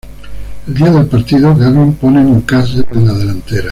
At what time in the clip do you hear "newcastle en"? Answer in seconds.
2.23-3.05